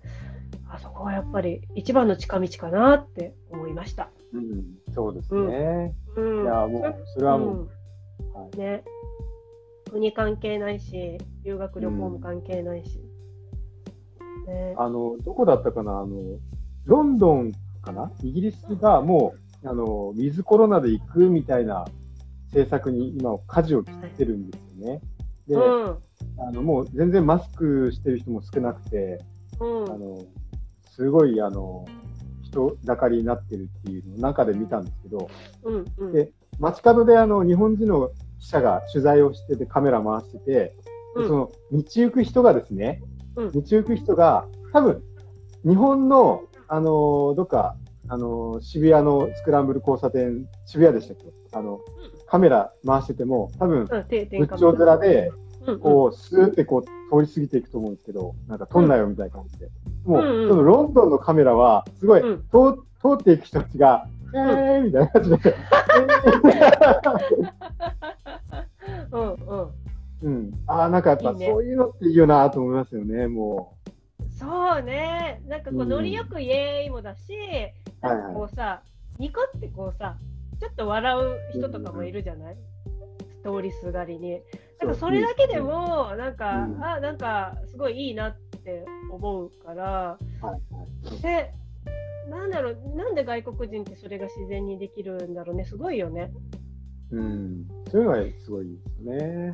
[0.70, 4.10] あそこはやっぱり一番の近道かなって思いました。
[4.34, 5.96] うん、そうですね。
[6.16, 7.70] うん、いや、もう、それはもう、
[8.20, 8.34] うん。
[8.34, 8.58] はい。
[8.58, 8.84] ね
[9.90, 13.00] 国関係ないし留学旅行も関係ないし、
[14.48, 16.40] ね、あの、どこだったかな、あの、
[16.86, 18.12] ロンドンかな？
[18.24, 21.86] イギリスがもう、あの、ウィズコロナで行くみたいな
[22.48, 25.02] 政策に今、舵を切ってるんですよね。
[25.48, 25.98] で、うん。
[26.40, 29.24] あのもう全然マスクしてる人も少なくて、
[29.60, 29.92] うん。
[29.92, 30.26] あの
[30.92, 31.86] すごいあの
[32.42, 35.30] 人だかりになってるっていうのを中で見たんですけど、
[35.64, 36.12] うんうん。
[36.12, 40.74] で街角であの日本人の記者が取材をしててカメラ回してて、で
[41.16, 41.28] うん。
[41.28, 43.02] その道行く人がですね、
[43.36, 43.52] うん。
[43.52, 45.04] 道行く人が多分
[45.66, 47.76] 日本のあのどっか
[48.10, 51.26] あの渋谷のスクランブル交差点渋谷でしたっけ？
[51.54, 51.80] あの
[52.28, 55.32] カメラ回してても多分仏頂面で
[55.82, 56.90] こうスーってこう通
[57.26, 59.70] り過ぎていくと思うんですけどなんか撮んなよみたいな感じで、
[60.06, 62.28] もう、そのロンドンのカメラはすごい、通
[63.14, 65.56] っていく人たちが、えーみたいな感じで、
[69.12, 69.72] うんうん。
[70.20, 73.78] うん、ああ、なんかやっぱそういうのっていいよなと思いますよね、も
[74.40, 75.42] そうね。
[75.48, 77.34] なんかこううんノリよくイエーイもだし、
[78.02, 78.82] なんかはいこうさ、
[79.20, 80.18] ニコってこうさ
[80.60, 82.58] ちょっと笑う人とかもいるじゃない、
[83.44, 84.38] 通りすがりに。
[84.38, 84.44] う。
[84.80, 86.84] なんかそれだけでもなんか、うん。
[86.84, 89.84] あなんかすごいいいなって思うから。
[89.84, 90.58] はいは
[91.18, 91.22] い。
[91.22, 91.54] で
[92.30, 96.32] なんだろうなんで外国人ってそれが自然にできるんだろうねすごいよね。
[97.10, 99.54] うん、そういうのがすごいですよね。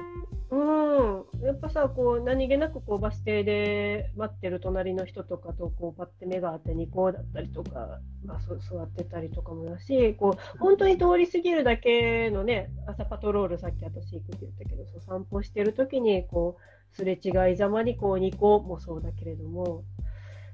[0.50, 19.84] うん、やっぱさこう何気なくこうバス停で待ってる隣の人とかとこうパッて目が合ってニコだったりとか、まあ、そ座ってたりとかもだしこう本当に通り過ぎるだけのね朝パトロールさっき私行くって言ったけどそう散歩してる時にこうすれ違いざまにこうニコもそうだけれども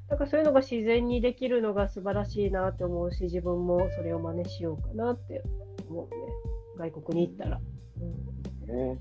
[0.10, 5.44] なんかそういうのが自然にできるのが素晴らしいなって思うし自分もそれを真似しようかなって
[5.90, 6.90] 思うね。
[6.92, 7.60] 外国に行ったら。
[8.02, 8.94] うん。
[8.94, 9.00] ね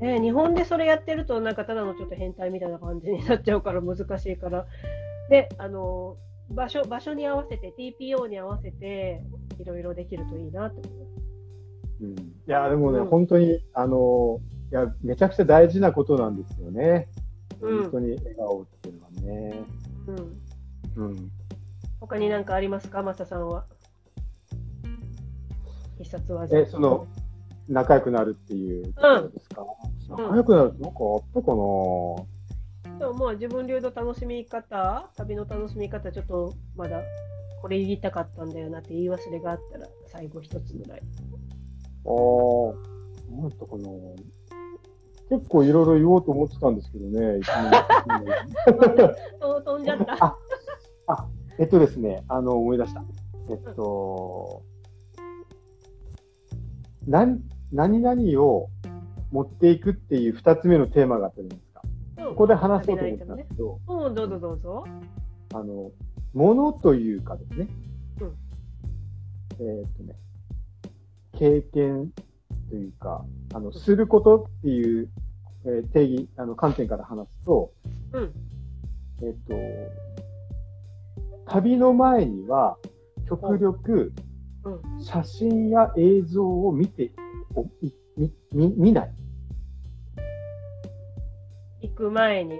[0.00, 4.66] ね、日本でそれやってるとなんかただのちょっと変態みたいな感じになっちゃうから難しいから。
[5.28, 6.16] であの
[6.50, 9.22] 場所場所に合わせて TPO に合わせて
[9.58, 11.08] いろいろできるといいなって思う。
[12.06, 13.06] ん、いや、でもね、うん。
[13.06, 17.08] 本当に、あの、いや、めちゃくちゃ大事なことなんですよね。
[17.60, 17.82] うん。
[17.82, 19.64] 本当に笑顔っていうのはね。
[19.86, 21.30] う、うん、うん。
[22.00, 23.66] 他に何かありますかマサさんは？
[25.98, 26.58] 必殺技。
[26.58, 27.06] え、その、
[27.68, 28.92] 仲良くなるっていうで
[29.40, 29.66] すか、
[30.08, 37.02] 仲良くなるなんかあったかな、そうもう自分流の楽しみ方旅の楽しみ方ちょっとまだ
[37.60, 41.02] これ言いたかったんだよなって言い忘れがあったら最後一つぐらい。
[42.06, 42.12] ああ、
[43.34, 43.88] なんだったかな？
[45.30, 47.40] 結構いろいろ言おうと思ってたんですけどね、
[49.64, 50.38] 飛んじゃった
[51.06, 51.26] あ
[51.58, 53.02] えっとですね、あの、思い出した。
[53.50, 54.62] えっと、
[57.06, 57.40] なん
[57.72, 58.68] 何々を
[59.32, 61.82] 持っていくっていう二つ目のテーマがあったじゃないですか。
[62.30, 64.84] ここで話そうと思ってたんですけど、うん、どうぞどうぞ。
[65.54, 65.90] あの、
[66.34, 67.68] ものというかですね、
[68.20, 68.34] うん
[69.60, 70.14] えーっとね、
[71.38, 72.12] 経験
[72.68, 75.08] というか、あの、することっていう、
[75.64, 77.72] えー定義、あの、観点から話すと、
[78.12, 78.32] うん。
[79.22, 79.54] えっと、
[81.46, 82.76] 旅の前には、
[83.28, 84.12] 極力、
[84.64, 85.04] うん。
[85.04, 87.12] 写真や映像を見て
[87.54, 89.14] おいみみ見ない。
[91.82, 92.58] 行く前に。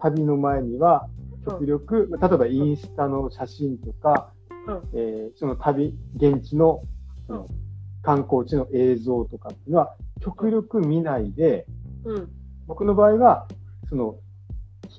[0.00, 1.08] 旅の前には、
[1.44, 4.32] 極力、まあ例えばインスタの写真とか、
[4.68, 4.82] うん。
[4.94, 6.82] えーその旅、現地の
[7.26, 7.63] そのうん
[8.04, 11.66] 観光地の映像とかっていうのは、極力見ないで、
[12.04, 12.28] うん。
[12.66, 13.48] 僕の場合は、
[13.88, 14.16] その、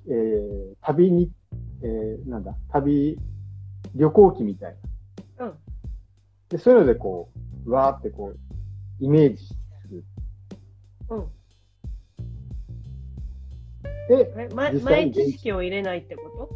[0.07, 1.31] えー旅に、
[1.81, 3.17] えーなんだ、旅、
[3.93, 4.77] 旅行記みたい
[5.37, 5.45] な。
[5.45, 5.53] うん。
[6.49, 7.29] で、そういうのでこ
[7.65, 8.37] う、わーってこう、
[8.99, 9.53] イメージす
[9.89, 10.03] る。
[11.09, 11.27] うん。
[14.09, 14.49] で、
[14.83, 16.49] 前知識を入れないってこ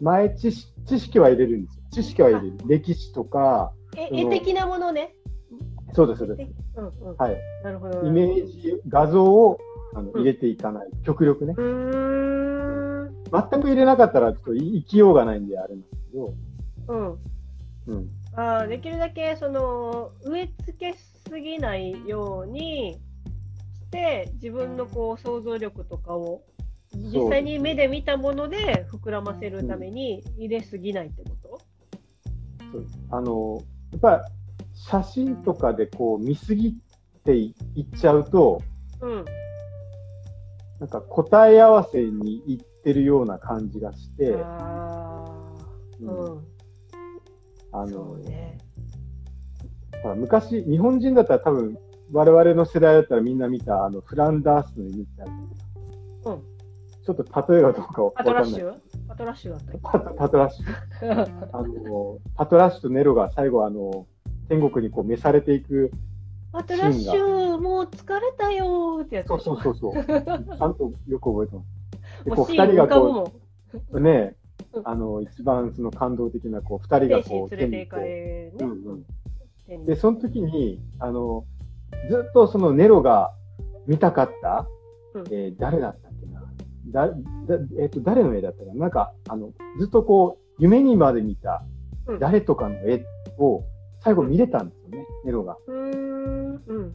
[0.00, 1.82] 前知識、知識は入れるんですよ。
[1.90, 2.58] 知識は入れる。
[2.66, 5.14] 歴史とか、とえ、絵的なものね。
[5.94, 6.50] そうです、そうです。
[6.76, 7.16] うんうん。
[7.16, 7.36] はい。
[7.64, 8.06] なるほど。
[8.06, 9.58] イメージ、画像を
[9.94, 10.88] あのうん入れていかない。
[11.04, 11.54] 極力ね。
[13.32, 16.34] 全く入れなかったら、ちょっと生きようがないんであれですけど、
[16.88, 17.18] うん。
[17.86, 18.08] うん。
[18.34, 20.96] あーできるだけその植え付け
[21.28, 22.98] すぎないようにし
[23.90, 26.42] て自分のこう想像力とかを
[26.94, 31.58] 実際に目で見たもので膨らませるために入れすぎないってこ
[32.72, 33.60] そうあの、
[33.92, 34.24] やっぱ
[34.88, 36.76] 写真とかでこう見すぎ
[37.24, 38.62] ていっちゃうと、
[39.00, 39.24] とうん。
[40.80, 45.54] なんか答え合わせにいってるような感じがして、あ
[46.00, 46.46] うあ、うんん。
[47.72, 48.58] あそのう、ね。
[50.16, 51.78] 昔、日本人だったら多分、
[52.12, 56.42] 我々の世代だったらみんな見た、あの、フランダースの犬ってあるじゃないですかうん。
[57.04, 58.44] ちょっと例えがどうかわパかんない。
[58.44, 58.74] トラッシュ
[59.08, 60.66] パトラッシュだったっパトラッシュ。
[61.00, 61.10] け
[61.52, 64.06] あの、パトラッシュとネロが最後あの、
[64.50, 65.92] 天国にこう召されていく
[66.52, 69.28] パトラッシュ、もう疲れたよーってやつ。
[69.28, 69.92] そうそうそうそう。
[70.02, 72.24] ちゃんとよく覚えてます。
[72.24, 73.32] で、こう、二人がこ
[73.92, 73.96] ん。
[73.96, 74.34] う、ね
[74.72, 78.72] うん、あの、一番その感動的な、こう、二人が精こう、神連れて行か手にこれ、ね。
[78.72, 79.04] う、うん
[79.78, 79.86] うん。
[79.86, 81.44] で、その時に、あの、
[82.08, 83.32] ずっとそのネロが
[83.86, 84.66] 見たかった、
[85.14, 87.06] うんえー誰だったっけな？
[87.06, 87.14] だ、だ
[87.78, 88.74] えっ、と、誰の絵だったかな？
[88.74, 91.62] なんか、あの、ずっとこう、夢にまで見た
[92.08, 93.04] うん誰とかの絵
[93.38, 93.62] を
[94.00, 95.56] 最後見れたんですよね、ネロが。
[95.66, 96.62] うーん。
[96.66, 96.92] うん。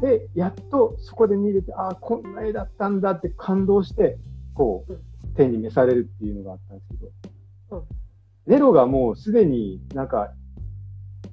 [0.00, 4.18] で、やっとそこで見れて、ああ、こんな絵だったんだって感動して、
[4.54, 5.00] こううん、
[5.34, 7.84] 天に召されるっていうのがあったんですけど、うん
[8.48, 10.32] ネロがもうすでになんか、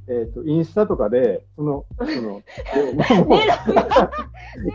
[0.10, 2.41] えっ、と、インスタとかで、その、その、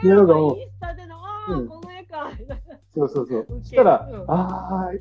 [0.02, 2.30] ネロが、 もうインスタでの、ああ、うんこの絵か。
[2.94, 3.46] そうそうそう。
[3.46, 4.92] そしたら、うんああ、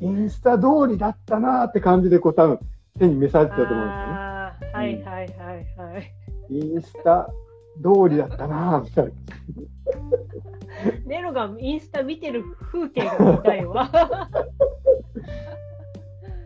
[0.00, 2.58] インスタ通りだったなーって感じで、こう多分、
[2.98, 4.12] 手に召されてたと思うんですよね。
[4.72, 6.14] はいはいはいはい。
[6.50, 7.28] インスタ
[7.82, 9.12] 通りだったなーみたいな。
[11.06, 13.90] ネロがインスタ見てる風景が見たいわ。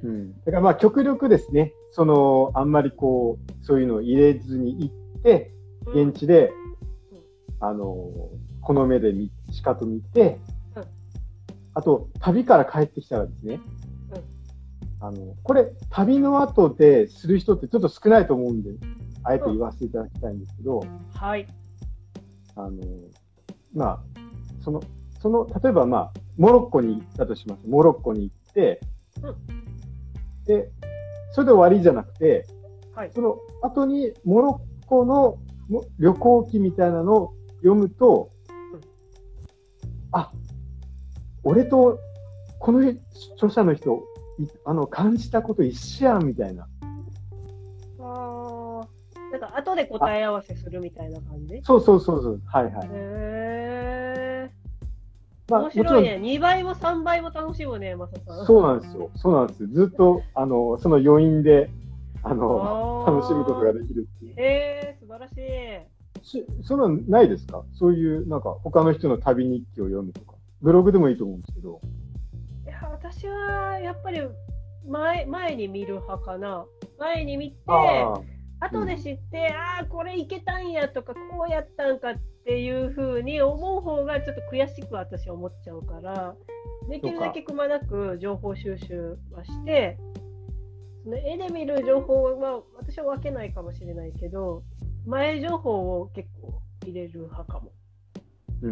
[0.03, 0.33] うん。
[0.45, 5.53] だからまあ極力ですね、その、あんまりこう、そういうのを入れずに行って、
[5.89, 6.53] 現地で、
[7.61, 8.11] あの、
[8.61, 10.39] この目で見、しかと見て
[10.75, 10.85] うん、
[11.75, 13.61] あと、旅から帰ってきたらですね、
[15.07, 18.71] あの、これ、旅の後でする人ってちょっと少ないと思うんで、
[19.23, 21.47] あえて言わせていただきたいんですけど、はい。
[22.57, 22.73] あの、
[23.73, 24.01] まあ、
[24.64, 24.83] その、
[25.21, 27.69] その、例えばまあ、モロッコに行ったとします。
[27.69, 28.81] モロッコに行って、
[30.45, 30.73] で、
[31.33, 32.45] それで終わりじゃなくて、
[32.92, 33.11] はい。
[33.14, 35.38] その後にモロッコの
[35.69, 38.81] も旅行記みたいなのを読むと、うん
[40.11, 40.33] あ、
[41.45, 42.01] 俺と
[42.59, 42.81] この
[43.35, 43.99] 著者の人、い
[44.64, 46.68] あの、感じたこと一緒やんみたいな。
[48.01, 48.88] ああ、
[49.33, 51.61] なんか後で答え合わせするみたいな感じ？
[51.62, 52.42] そうそうそうそう。
[52.46, 52.88] はいはい。
[52.88, 54.51] へえ。
[55.49, 56.20] まあ、面白いね。
[56.20, 58.46] 2倍も3倍も楽しむね、マサさん。
[58.46, 59.11] そうなんですよ。
[59.16, 59.68] そうなんですよ。
[59.72, 61.70] ずっと、あの、その余韻で、
[62.22, 64.35] あの、楽しむことができるっていう。
[64.37, 66.27] へえ、素晴らしい。
[66.27, 67.62] しそんなのないですか？
[67.72, 70.35] そういう、なんか、他の人の旅日記を読むとか。
[70.61, 71.81] ブログでもいいと思うんですけど。
[73.12, 74.21] 私はやっぱり
[74.88, 76.66] 前前に見る派かな。
[76.99, 78.21] 前に見て、あ
[78.61, 82.14] 後で知って、ああ、これいけたんやとか、こうやったんかっ
[82.45, 86.35] ていうふうに思う方がちょっと悔しく私は思っちゃうから、
[86.88, 89.99] できるだけくまなく情報収集はして、
[91.05, 94.64] その絵で見る情報は私は分けないかもしれないけど、
[95.07, 97.73] 前情報を結構入れる派かも。
[98.62, 98.71] うん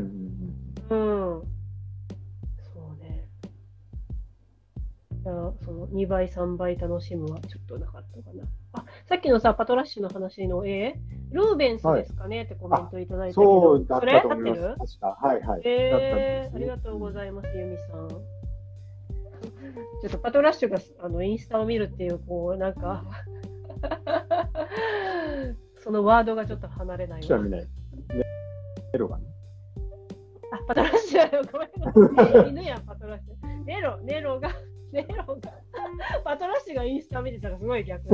[0.90, 1.63] うんうん。
[5.25, 5.31] そ
[5.73, 8.45] の2倍、3倍楽しむはちょっとなかったかな。
[8.75, 14.63] あ、さっきのさ、パトラッシュの話の絵、ルーベンスですかね、ってコメントいただいたけど、そうだったと思います。
[14.63, 15.19] 確か。
[15.21, 15.63] はいはい。
[15.65, 18.09] えー、ねありがとうございます、ユミさん。
[18.09, 23.05] ちょっとパトラッシュがあのインスタを見るっていう、こう、なんか、
[25.83, 27.43] そのワードがちょっと離れない見ない。
[27.51, 27.67] ね
[28.93, 29.25] ネロがね。
[30.53, 31.67] あ、パトラッシュ、ごめ
[32.47, 32.49] ん。
[32.49, 33.65] 犬やん、パトラッシュ。
[33.65, 34.51] ネロ、ネロが、
[34.94, 35.52] ネロが、
[36.24, 38.09] パトラッシュがインスタ見てたらすごい逆。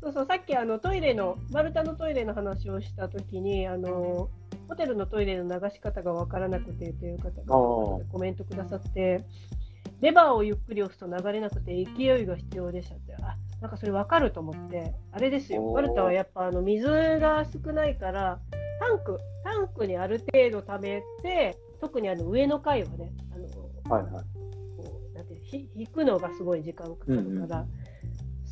[0.00, 4.30] そうそう、さっきあのトイレの、マルタのトイレの話をしたときに、あの、
[4.68, 9.24] ホテルのトイレの流し方がわからなくてという方がコメントくださって、
[10.00, 13.14] レバーをゆっくり押すと流れなくて勢いが必要でしたって。
[13.22, 16.86] あなんかそれわかると思って、あれですよ、マルタはやっぱあの水
[17.18, 18.38] が少ないから、
[18.78, 23.38] タンク、タンクにある程度溜めて、特にあの上の階はね、あ
[23.90, 24.24] のはいはい。
[24.76, 25.34] こうなんて
[25.74, 27.46] 引くのがすごい時間かかるから、うんうん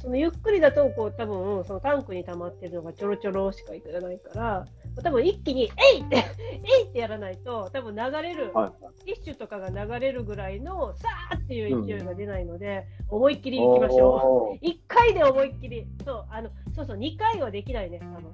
[0.05, 4.67] そのゆっくりだとこう多分そのタンクに溜まってるのがちょろちょろしかいかないから、
[5.03, 6.17] 多分一気に「えい!」って
[6.63, 9.05] 「えい!」ってやらないと多分流れる、はいはい。
[9.07, 14.11] ティッシュとかが流れるぐらいのさーっていう勢いが出ないので、思いっきり行きましょう。
[14.53, 18.31] おー1回で思いっきり、そう、あの、そうそう、2回はできないね、多分。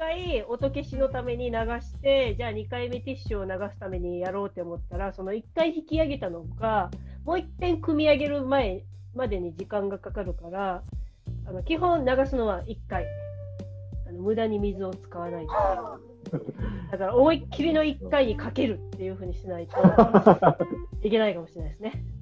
[0.00, 6.90] 1回音消しのために流して、じゃあ2回目ティッシュを流すためにやろうって思ったら、その1回引き上げたのが、
[7.26, 8.82] もう1遍組み上げる前
[9.14, 10.82] までに時間がかかるから、
[11.46, 13.04] あの基本流すのは1回。
[14.08, 15.46] あの無駄に水を使わない。
[15.46, 19.76] だから思いっきりの1回にかけるっていうふうにしないと
[21.06, 21.92] いけないかもしれないですね。
[22.04, 22.20] うん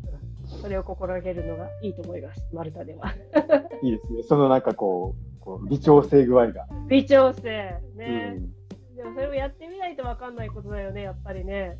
[0.48, 3.12] それを心がけるのがいいと思います、マルタでは。
[3.82, 4.22] いいですね。
[4.22, 6.66] そのなんかこう、こう微調整具合が。
[6.88, 7.80] 微調整。
[7.94, 8.52] うね、ん。
[8.94, 11.78] でもそれをやってみないと分かんないことだよね、やっぱりね。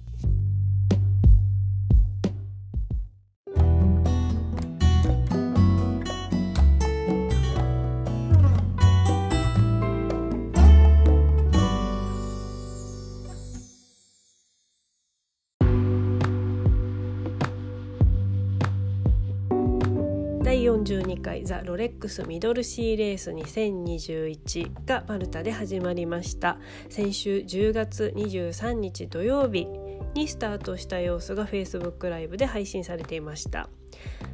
[20.89, 26.57] 42回ザ・ロレックスミドルシーレース2021がマルタで始まりました。
[26.89, 29.66] 先週10月23日土曜日
[30.14, 33.68] にスタートした様子が Facebook ライブで配信されていました。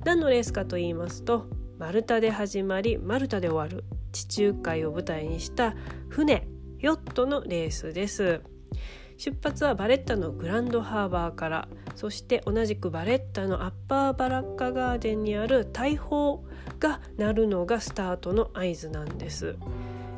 [0.04, 5.74] 何のレースかと言いますとマルタで始まりマルタで終わる地中海を舞台にした
[6.08, 6.46] 船
[6.78, 8.42] ヨットのレースです。
[9.16, 16.44] 出発はバレッタのグランドハーバーからそして同じくバレッタのアッパーバラッカガーデンにある大砲
[16.80, 19.56] が鳴るのがスタートの合図なんです。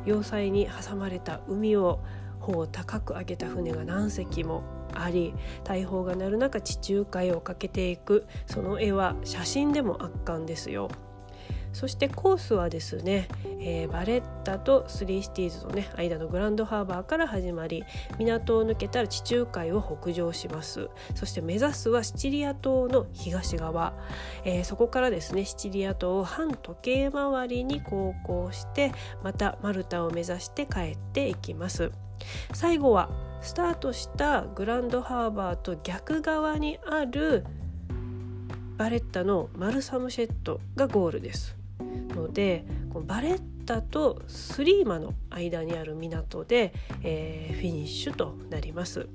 [0.05, 1.99] 要塞に挟まれた海を
[2.39, 4.63] 帆を高く上げた船が何隻も
[4.93, 8.25] あり大砲が鳴る中地中海を駆けていく。
[8.45, 10.89] その絵は写真でも圧巻ですよ。
[11.77, 13.27] そしてコースはですね、
[13.61, 17.83] えー、バレッタとスリーシティーズのね間のグランドハーバーから始まり
[18.17, 20.89] 港を抜けたら地中海を北上します。
[21.13, 23.93] そして目指すはシチリア島の東側、
[24.43, 28.91] えー、そこからですねシチリア島を反時計回りに航行して
[29.23, 31.91] またマルタを目指して帰っていきます。
[32.53, 33.11] 最後は
[33.41, 37.45] スタートしたグランドハーバーと逆側にある
[38.77, 41.55] バレッタのマルサムシェットがゴールです。
[42.17, 49.07] のでこのバレッタとスリーマの間にある港で、えー、フィニッシュとなります。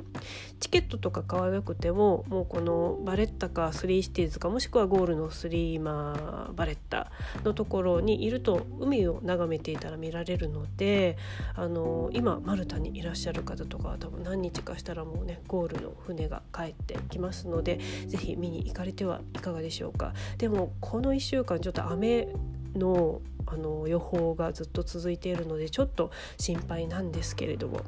[0.61, 7.11] チケットとか買わなくてももうこのバレッタかスリーシティーズかもしくはゴールのスリーマバレッタ
[7.43, 11.17] のところにいると海を眺めていたら見られるので
[11.57, 20.15] あの今マルタにいらっしゃる方とかは多分何日かしたらもうねゴールの船が帰ってきますので是非見に行かれてはいかがでしょうか。
[20.39, 22.29] でもこの1週間ちょっと雨
[22.75, 27.81] のあの予報がずっと続いているのでちょっと心配なんですけれども。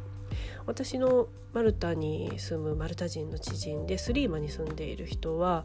[0.67, 5.65] 私のマルタに住むマルタ人の知人でスリーマに住んでいる人は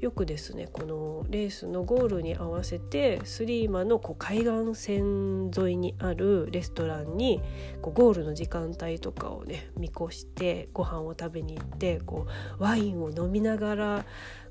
[0.00, 7.40] よくですねこのレースのゴールに合わせてスリーマのこう海岸線沿いにあるレストランに
[7.80, 12.26] こうゴールの時間帯とかをね見越してご飯を食べに行ってこ
[12.58, 14.04] うワインを飲みながら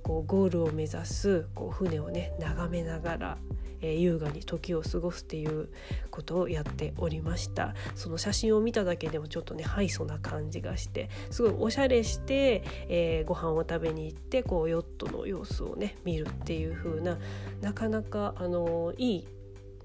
[0.04, 3.38] こうゴールを目指すこう船をね眺めながら
[3.84, 5.70] えー、優雅に時を過ごすっていう
[6.10, 17.20] ことをやっておりましたその写真を見ただけでもちょっとねハイソな感じがしてすごいおしゃれして、えー、ご飯を食べに行ってこうヨットの様子をね見るっていう風な
[17.62, 19.28] なかなかあのいい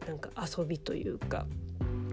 [0.07, 1.47] なんか遊びというか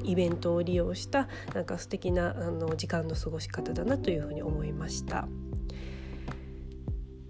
[0.04, 5.28] イベントを利用したなんか素敵なあな時間の過ごし方だなというふうに思いました。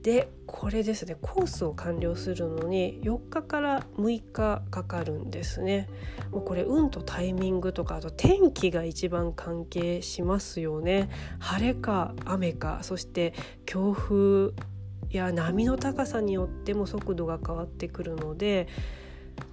[0.06, 1.18] でこれですね。
[1.20, 5.90] コースを完了するのに4日から6日かかるんですね。
[6.30, 11.10] もうこれ運とタイミングとかあと天気が一番関係しますよね。
[11.40, 13.34] 晴れか雨かそして
[13.66, 14.52] 強風
[15.10, 18.68] や波の高さによっても速度が変わってくるので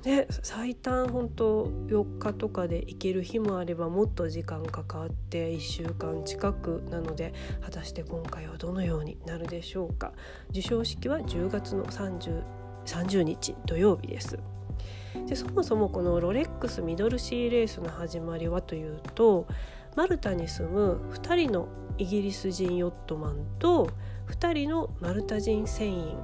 [0.03, 10.13] で最短本当4日とかで行ける日もあればもっと時間かかって1週間近くなので果たして今回はどのようになるでしょうか。
[10.49, 12.43] 授賞式は10月の 30,
[12.85, 14.39] 30日土曜日です。
[15.27, 19.47] でそもそもこのロレックスミドルシーレースの始まりはというと
[19.95, 21.69] マルタに住む2人の
[21.99, 23.91] イギリス人ヨットマンと
[24.29, 26.17] 2人のマルタ人船員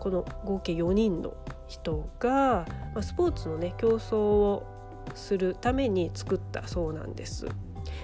[0.00, 1.34] この合計4人の
[1.74, 4.66] 人が、ま、スポーツのね競争を
[5.14, 7.46] するために作ったそうなんです。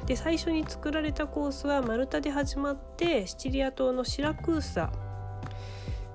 [0.06, 4.92] で最初に作られたコースはマルタで始まってシチリア島のシラクーサ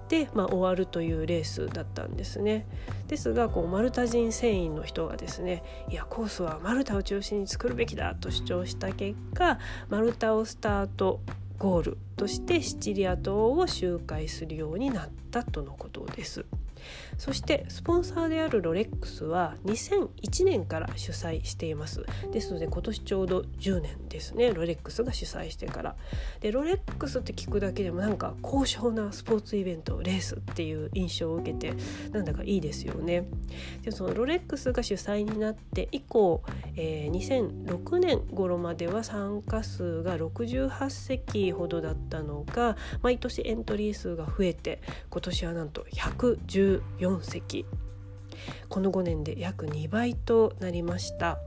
[0.07, 2.67] で、まあ、終わるというレースだったんですね。
[3.07, 11.21] ですがこうマルタ人船員の人がですねいやコースはマルタを中心に作るべきだと主張した結果マルタをスタート
[11.57, 16.45] ゴールとしてシチリア島を周回するようになったとのことです。
[17.17, 22.05] そしてスポンサーであるロレックスは2001年から主催しています。
[22.31, 24.53] ですので今年ちょうど10年ですね。
[24.53, 25.95] ロレックスが主催してから。
[26.41, 31.73] でロレックスって聞くだけでもなんか高尚なスポーツイベントレースっていう印象を受けて
[32.11, 33.25] なんだかいいですよね。
[33.81, 36.43] でそのロレックスが主催になって以降、
[36.75, 47.65] えー、2006年頃までは参加数が68席ほどだったのが毎年エントリー数が増えて今年はなんと110 14隻
[48.69, 51.39] この5年で約2倍となりました。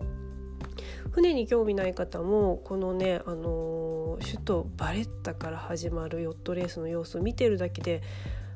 [1.11, 8.03] 船に興味ない方もこのね、あのー、首都バレッタから始まるヨットレースの様子を見てるだけで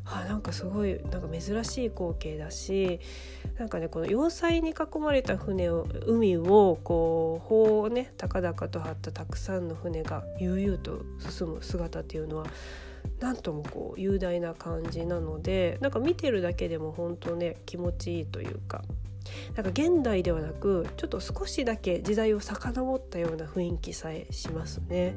[0.04, 3.00] あなんかすごいなんか珍しい光景だし
[3.58, 12.46] なんかねこの要塞に囲まれた船を海をこう砲をね高々と張ったたくさんの船が悠々と進む姿っていうのは
[13.20, 18.82] なんともこう雄大な感じなのでなんか見てるだけでも本当ね気持ちいいというか
[19.54, 25.16] なんか現代ではなくちょっと少しだけ時代を遡ったような雰囲気さえしますね。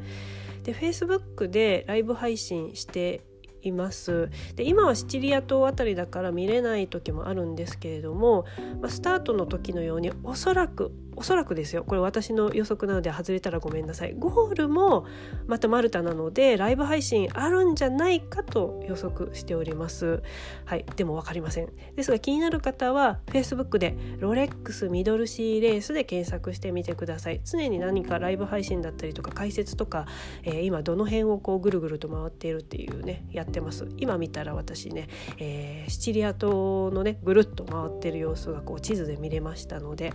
[0.63, 3.21] で Facebook でライブ配信して
[3.70, 4.30] います。
[4.55, 8.45] で今はシチリア島辺りだから見れない時もあるんですけれども、
[8.82, 11.84] まあ、スタートの時のようにおそらくおそらくですよ。
[11.84, 14.13] これ私の予測なので外れたらごめんなさい。
[14.18, 15.05] ゴールも
[15.47, 20.22] またマルタなのでライブ配信あるんじゃないかと予測しております。
[20.66, 20.86] はい。
[20.95, 21.70] でも分かりません。
[21.95, 27.41] ですが気になる方は Facebook でロレックスミドルシーレースで検索してみてください。
[27.43, 30.05] 常に何かライブ配信だったりとか解説とか、
[30.43, 33.88] えー、今どの辺をこうぐるぐると回っているっていうねやってます。
[33.97, 35.07] 今見たら私ね、
[35.38, 40.13] えー、シチリア島のねぐるっと回ってる様子がこう地図で見れましたので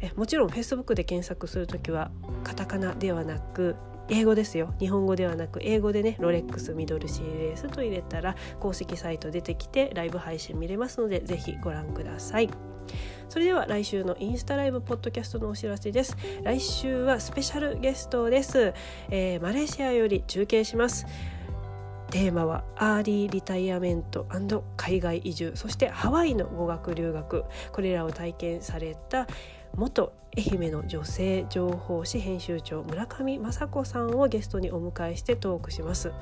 [0.00, 2.10] えもちろん Facebook で検索する時は
[2.44, 3.76] カタカナではなく
[4.08, 4.72] 英語ですよ。
[4.78, 12.50] 日本語ではなく英語でねロレックスミドルシーレースと入れたら公式サイト出てきてライブ配信見れますのでぜひご覧ください。
[13.28, 16.16] それでは来週のインスタライブポッドキャストのお知らせです。
[16.44, 18.74] 来週はスペシャルゲストです、
[19.10, 21.06] えー、マレーシアより中継します。
[22.10, 24.28] テーマはアーリーリタイアメント
[24.76, 25.52] 海外移住。
[25.56, 27.44] そしてハワイの語学留学。
[27.72, 29.26] これらを体験された
[29.76, 36.12] 元愛媛の女性情報誌編集長村上雅子さんをゲストにお迎えしてトークします、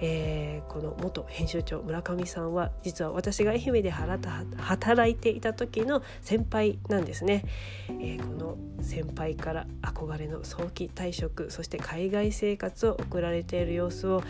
[0.00, 7.44] えー、この元編集長村上さんは実は私が愛媛で働いていた時の先輩なんですね、
[7.88, 14.22] えー、この先輩から憧れの早期退職そして海外生活を送られている様子を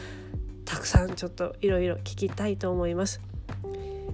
[0.66, 3.20] たくさんちょっといろいろ聞きたいと思います。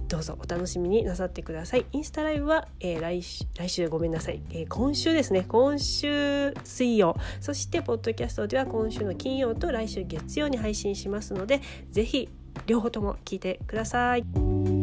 [0.07, 1.85] どうぞお楽しみになさってください。
[1.91, 5.43] インスタライブは、えー、来週来週ごめんなさい、えー、今週ですね。
[5.47, 7.15] 今週水曜。
[7.41, 12.29] そしてポッドキャストでは今週の金曜と来週月曜に配信しますので是非
[12.67, 14.82] 両方とも聞いてください。